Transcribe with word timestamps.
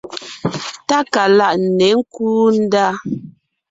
Tákaláʼ 0.87 1.53
ně 1.77 1.89
kúu 2.13 2.45
ndá. 2.61 2.85